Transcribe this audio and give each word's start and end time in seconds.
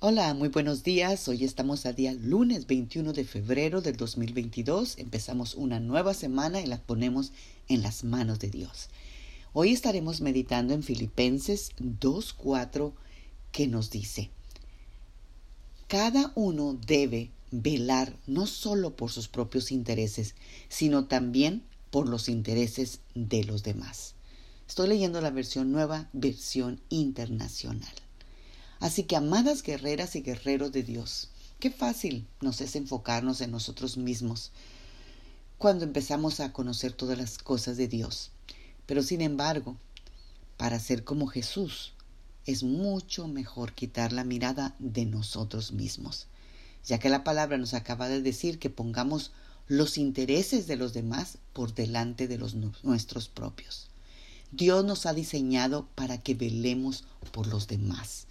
Hola, 0.00 0.32
muy 0.32 0.48
buenos 0.48 0.84
días. 0.84 1.26
Hoy 1.26 1.42
estamos 1.42 1.84
a 1.84 1.92
día 1.92 2.12
lunes 2.12 2.68
21 2.68 3.12
de 3.12 3.24
febrero 3.24 3.80
del 3.80 3.96
2022. 3.96 4.96
Empezamos 4.96 5.56
una 5.56 5.80
nueva 5.80 6.14
semana 6.14 6.60
y 6.60 6.66
la 6.66 6.80
ponemos 6.80 7.32
en 7.66 7.82
las 7.82 8.04
manos 8.04 8.38
de 8.38 8.48
Dios. 8.48 8.90
Hoy 9.52 9.72
estaremos 9.72 10.20
meditando 10.20 10.72
en 10.72 10.84
Filipenses 10.84 11.72
2.4 11.80 12.92
que 13.50 13.66
nos 13.66 13.90
dice, 13.90 14.30
cada 15.88 16.30
uno 16.36 16.78
debe 16.86 17.32
velar 17.50 18.14
no 18.28 18.46
solo 18.46 18.94
por 18.94 19.10
sus 19.10 19.26
propios 19.26 19.72
intereses, 19.72 20.36
sino 20.68 21.06
también 21.06 21.64
por 21.90 22.08
los 22.08 22.28
intereses 22.28 23.00
de 23.16 23.42
los 23.42 23.64
demás. 23.64 24.14
Estoy 24.68 24.90
leyendo 24.90 25.20
la 25.20 25.30
versión 25.30 25.72
nueva, 25.72 26.08
versión 26.12 26.80
internacional. 26.88 27.92
Así 28.80 29.04
que, 29.04 29.16
amadas 29.16 29.62
guerreras 29.62 30.14
y 30.16 30.22
guerreros 30.22 30.72
de 30.72 30.82
Dios, 30.82 31.30
qué 31.58 31.70
fácil 31.70 32.26
nos 32.40 32.60
es 32.60 32.76
enfocarnos 32.76 33.40
en 33.40 33.50
nosotros 33.50 33.96
mismos 33.96 34.52
cuando 35.58 35.84
empezamos 35.84 36.38
a 36.38 36.52
conocer 36.52 36.92
todas 36.92 37.18
las 37.18 37.38
cosas 37.38 37.76
de 37.76 37.88
Dios. 37.88 38.30
Pero 38.86 39.02
sin 39.02 39.20
embargo, 39.20 39.76
para 40.56 40.78
ser 40.78 41.04
como 41.04 41.26
Jesús, 41.26 41.94
es 42.46 42.62
mucho 42.62 43.28
mejor 43.28 43.74
quitar 43.74 44.12
la 44.12 44.24
mirada 44.24 44.74
de 44.78 45.04
nosotros 45.04 45.72
mismos, 45.72 46.28
ya 46.84 46.98
que 46.98 47.10
la 47.10 47.24
palabra 47.24 47.58
nos 47.58 47.74
acaba 47.74 48.08
de 48.08 48.22
decir 48.22 48.58
que 48.58 48.70
pongamos 48.70 49.32
los 49.66 49.98
intereses 49.98 50.66
de 50.66 50.76
los 50.76 50.94
demás 50.94 51.38
por 51.52 51.74
delante 51.74 52.26
de 52.26 52.38
los 52.38 52.54
nuestros 52.54 53.28
propios. 53.28 53.88
Dios 54.50 54.84
nos 54.84 55.04
ha 55.04 55.12
diseñado 55.12 55.88
para 55.94 56.18
que 56.22 56.34
velemos 56.34 57.04
por 57.32 57.46
los 57.48 57.66
demás. 57.66 58.26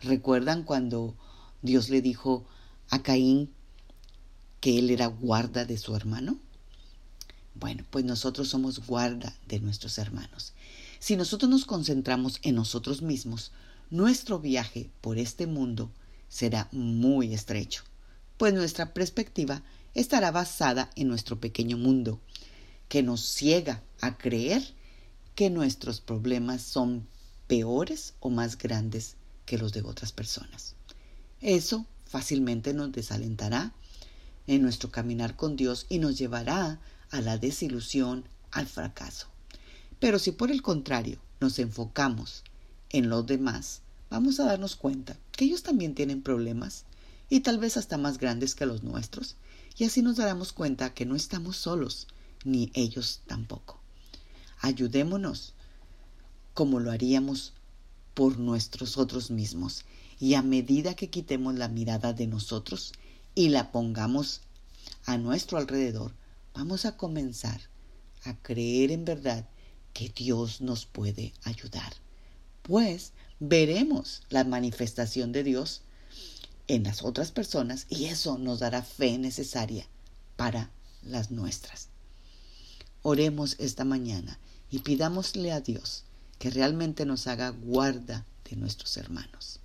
¿Recuerdan 0.00 0.62
cuando 0.62 1.16
Dios 1.60 1.88
le 1.90 2.00
dijo 2.00 2.44
a 2.88 3.02
Caín 3.02 3.50
que 4.60 4.78
él 4.78 4.90
era 4.90 5.06
guarda 5.06 5.64
de 5.64 5.76
su 5.76 5.96
hermano? 5.96 6.38
Bueno, 7.56 7.84
pues 7.90 8.04
nosotros 8.04 8.48
somos 8.48 8.86
guarda 8.86 9.36
de 9.48 9.58
nuestros 9.58 9.98
hermanos. 9.98 10.52
Si 11.00 11.16
nosotros 11.16 11.50
nos 11.50 11.64
concentramos 11.64 12.38
en 12.42 12.54
nosotros 12.54 13.02
mismos, 13.02 13.50
nuestro 13.90 14.38
viaje 14.38 14.88
por 15.00 15.18
este 15.18 15.48
mundo 15.48 15.90
será 16.28 16.68
muy 16.70 17.34
estrecho, 17.34 17.82
pues 18.36 18.54
nuestra 18.54 18.94
perspectiva 18.94 19.62
estará 19.94 20.30
basada 20.30 20.90
en 20.94 21.08
nuestro 21.08 21.40
pequeño 21.40 21.76
mundo, 21.76 22.20
que 22.88 23.02
nos 23.02 23.22
ciega 23.22 23.82
a 24.00 24.16
creer 24.16 24.62
que 25.34 25.50
nuestros 25.50 26.00
problemas 26.00 26.62
son 26.62 27.08
peores 27.48 28.14
o 28.20 28.30
más 28.30 28.56
grandes 28.56 29.16
que 29.48 29.56
los 29.56 29.72
de 29.72 29.80
otras 29.80 30.12
personas. 30.12 30.74
Eso 31.40 31.86
fácilmente 32.04 32.74
nos 32.74 32.92
desalentará 32.92 33.72
en 34.46 34.60
nuestro 34.60 34.90
caminar 34.90 35.36
con 35.36 35.56
Dios 35.56 35.86
y 35.88 35.98
nos 35.98 36.18
llevará 36.18 36.80
a 37.10 37.20
la 37.22 37.38
desilusión, 37.38 38.28
al 38.50 38.66
fracaso. 38.66 39.26
Pero 39.98 40.18
si 40.18 40.32
por 40.32 40.50
el 40.50 40.60
contrario 40.60 41.18
nos 41.40 41.58
enfocamos 41.58 42.44
en 42.90 43.08
los 43.08 43.26
demás, 43.26 43.80
vamos 44.10 44.38
a 44.38 44.44
darnos 44.44 44.76
cuenta 44.76 45.16
que 45.32 45.46
ellos 45.46 45.62
también 45.62 45.94
tienen 45.94 46.22
problemas 46.22 46.84
y 47.30 47.40
tal 47.40 47.58
vez 47.58 47.78
hasta 47.78 47.96
más 47.96 48.18
grandes 48.18 48.54
que 48.54 48.66
los 48.66 48.82
nuestros, 48.82 49.36
y 49.78 49.84
así 49.84 50.02
nos 50.02 50.16
daremos 50.16 50.52
cuenta 50.52 50.92
que 50.92 51.06
no 51.06 51.16
estamos 51.16 51.56
solos, 51.56 52.06
ni 52.44 52.70
ellos 52.74 53.20
tampoco. 53.26 53.80
Ayudémonos 54.60 55.54
como 56.52 56.80
lo 56.80 56.90
haríamos 56.90 57.54
por 58.18 58.40
nuestros 58.40 58.98
otros 58.98 59.30
mismos. 59.30 59.84
Y 60.18 60.34
a 60.34 60.42
medida 60.42 60.96
que 60.96 61.08
quitemos 61.08 61.54
la 61.54 61.68
mirada 61.68 62.12
de 62.12 62.26
nosotros 62.26 62.92
y 63.36 63.50
la 63.50 63.70
pongamos 63.70 64.40
a 65.04 65.18
nuestro 65.18 65.56
alrededor, 65.56 66.12
vamos 66.52 66.84
a 66.84 66.96
comenzar 66.96 67.60
a 68.24 68.34
creer 68.34 68.90
en 68.90 69.04
verdad 69.04 69.48
que 69.92 70.08
Dios 70.08 70.60
nos 70.60 70.84
puede 70.84 71.32
ayudar. 71.44 71.92
Pues 72.62 73.12
veremos 73.38 74.22
la 74.30 74.42
manifestación 74.42 75.30
de 75.30 75.44
Dios 75.44 75.82
en 76.66 76.82
las 76.82 77.04
otras 77.04 77.30
personas 77.30 77.86
y 77.88 78.06
eso 78.06 78.36
nos 78.36 78.58
dará 78.58 78.82
fe 78.82 79.16
necesaria 79.16 79.86
para 80.34 80.72
las 81.04 81.30
nuestras. 81.30 81.86
Oremos 83.02 83.54
esta 83.60 83.84
mañana 83.84 84.40
y 84.72 84.80
pidámosle 84.80 85.52
a 85.52 85.60
Dios 85.60 86.02
que 86.38 86.50
realmente 86.50 87.04
nos 87.06 87.26
haga 87.26 87.50
guarda 87.50 88.24
de 88.48 88.56
nuestros 88.56 88.96
hermanos. 88.96 89.60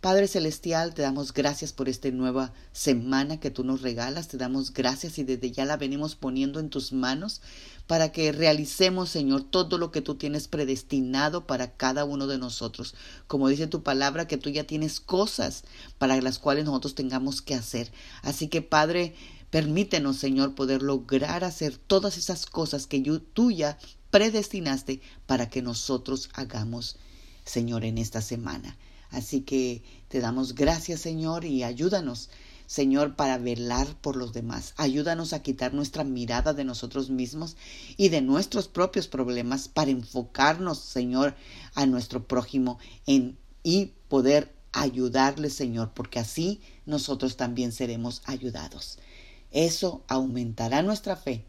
Padre 0.00 0.28
Celestial, 0.28 0.94
te 0.94 1.02
damos 1.02 1.34
gracias 1.34 1.72
por 1.72 1.88
esta 1.88 2.08
nueva 2.12 2.52
semana 2.70 3.40
que 3.40 3.50
tú 3.50 3.64
nos 3.64 3.82
regalas, 3.82 4.28
te 4.28 4.36
damos 4.36 4.72
gracias 4.72 5.18
y 5.18 5.24
desde 5.24 5.50
ya 5.50 5.64
la 5.64 5.76
venimos 5.76 6.14
poniendo 6.14 6.60
en 6.60 6.70
tus 6.70 6.92
manos 6.92 7.40
para 7.88 8.12
que 8.12 8.30
realicemos, 8.30 9.08
Señor, 9.08 9.42
todo 9.42 9.76
lo 9.76 9.90
que 9.90 10.00
tú 10.00 10.14
tienes 10.14 10.46
predestinado 10.46 11.48
para 11.48 11.72
cada 11.72 12.04
uno 12.04 12.28
de 12.28 12.38
nosotros. 12.38 12.94
Como 13.26 13.48
dice 13.48 13.66
tu 13.66 13.82
palabra, 13.82 14.28
que 14.28 14.36
tú 14.36 14.50
ya 14.50 14.62
tienes 14.62 15.00
cosas 15.00 15.64
para 15.98 16.20
las 16.20 16.38
cuales 16.38 16.64
nosotros 16.66 16.94
tengamos 16.94 17.42
que 17.42 17.56
hacer. 17.56 17.90
Así 18.22 18.46
que, 18.46 18.62
Padre, 18.62 19.16
permítenos, 19.50 20.18
Señor, 20.18 20.54
poder 20.54 20.80
lograr 20.80 21.42
hacer 21.42 21.76
todas 21.76 22.18
esas 22.18 22.46
cosas 22.46 22.86
que 22.86 23.00
tú 23.32 23.50
ya 23.50 23.78
predestinaste 24.10 25.00
para 25.26 25.48
que 25.48 25.62
nosotros 25.62 26.30
hagamos, 26.34 26.96
Señor, 27.44 27.84
en 27.84 27.98
esta 27.98 28.22
semana. 28.22 28.76
Así 29.10 29.40
que 29.40 29.82
te 30.08 30.20
damos 30.20 30.54
gracias, 30.54 31.00
Señor, 31.00 31.44
y 31.44 31.62
ayúdanos, 31.62 32.28
Señor, 32.66 33.16
para 33.16 33.38
velar 33.38 33.86
por 34.02 34.16
los 34.16 34.34
demás. 34.34 34.74
Ayúdanos 34.76 35.32
a 35.32 35.42
quitar 35.42 35.72
nuestra 35.72 36.04
mirada 36.04 36.52
de 36.52 36.64
nosotros 36.64 37.08
mismos 37.08 37.56
y 37.96 38.10
de 38.10 38.20
nuestros 38.20 38.68
propios 38.68 39.08
problemas 39.08 39.68
para 39.68 39.90
enfocarnos, 39.90 40.78
Señor, 40.78 41.34
a 41.74 41.86
nuestro 41.86 42.26
prójimo 42.26 42.78
en, 43.06 43.38
y 43.62 43.92
poder 44.08 44.54
ayudarle, 44.72 45.48
Señor, 45.48 45.92
porque 45.94 46.18
así 46.18 46.60
nosotros 46.84 47.36
también 47.38 47.72
seremos 47.72 48.20
ayudados. 48.26 48.98
Eso 49.50 50.04
aumentará 50.08 50.82
nuestra 50.82 51.16
fe 51.16 51.46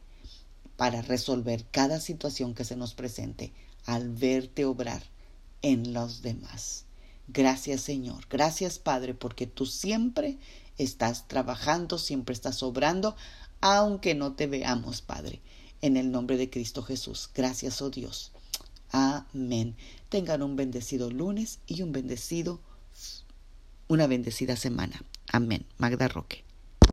para 0.80 1.02
resolver 1.02 1.66
cada 1.72 2.00
situación 2.00 2.54
que 2.56 2.64
se 2.64 2.78
nos 2.78 2.94
presente 2.94 3.52
al 3.86 4.08
verte 4.08 4.64
obrar 4.64 5.04
en 5.62 5.92
los 5.92 6.22
demás. 6.22 6.86
Gracias 7.28 7.82
Señor, 7.82 8.28
gracias 8.30 8.80
Padre, 8.80 9.14
porque 9.14 9.46
tú 9.46 9.66
siempre 9.66 10.38
estás 10.78 11.28
trabajando, 11.28 11.98
siempre 11.98 12.32
estás 12.32 12.64
obrando, 12.64 13.18
aunque 13.60 14.16
no 14.16 14.36
te 14.36 14.48
veamos, 14.48 15.02
Padre. 15.02 15.42
En 15.82 15.98
el 15.98 16.12
nombre 16.12 16.38
de 16.38 16.50
Cristo 16.50 16.82
Jesús. 16.82 17.30
Gracias, 17.36 17.82
oh 17.82 17.90
Dios. 17.90 18.32
Amén. 18.92 19.76
Tengan 20.08 20.42
un 20.42 20.56
bendecido 20.56 21.12
lunes 21.12 21.60
y 21.68 21.82
un 21.82 21.92
bendecido, 21.92 22.62
una 23.90 24.08
bendecida 24.08 24.56
semana. 24.56 25.04
Amén. 25.28 25.66
Magda 25.78 26.08
Roque. 26.08 26.49